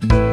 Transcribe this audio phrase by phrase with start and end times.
[0.00, 0.29] Bye.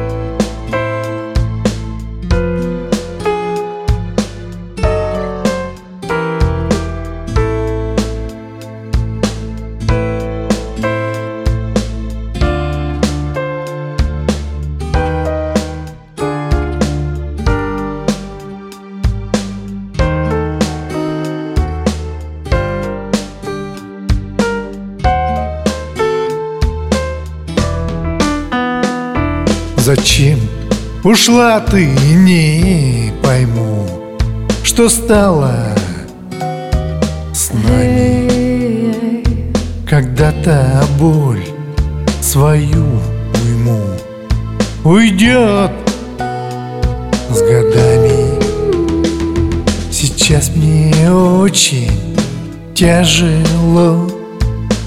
[29.88, 30.38] Зачем?
[31.02, 33.86] Ушла ты, не пойму
[34.62, 35.54] Что стало
[37.32, 39.24] с нами.
[39.88, 41.42] Когда-то боль
[42.20, 42.84] свою
[43.42, 43.80] уйму
[44.84, 45.72] Уйдет
[47.30, 48.38] с годами.
[49.90, 52.14] Сейчас мне очень
[52.74, 54.06] тяжело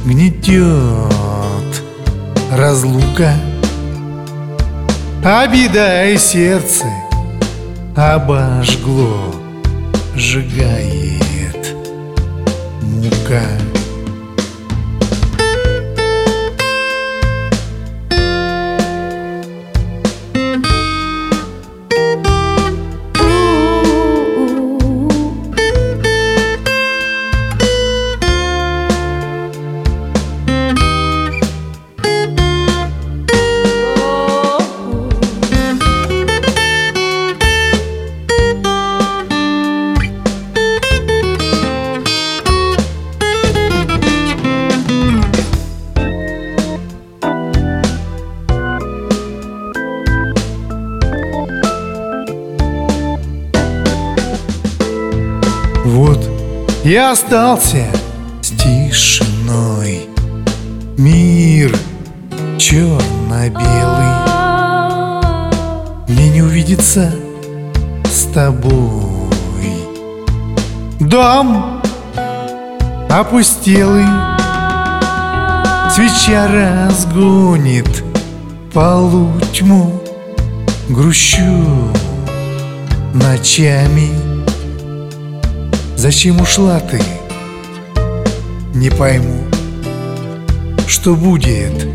[0.06, 0.62] Гнетет
[2.52, 3.34] разлука
[5.24, 6.86] Обида и сердце
[7.96, 9.32] обожгло
[10.16, 11.76] Сжигает
[12.82, 13.44] мука
[56.84, 57.86] я остался
[58.42, 60.08] с тишиной.
[60.98, 61.76] Мир
[62.58, 63.62] черно-белый.
[66.08, 67.14] Мне не увидеться
[68.06, 69.74] с тобой.
[71.00, 71.82] Дом
[73.10, 74.06] опустелый.
[75.92, 78.04] Свеча разгонит
[78.74, 80.02] полутьму
[80.88, 81.92] Грущу
[83.14, 84.31] ночами
[86.02, 87.00] Зачем ушла ты?
[88.74, 89.44] Не пойму,
[90.88, 91.88] что будет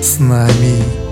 [0.00, 1.03] с нами.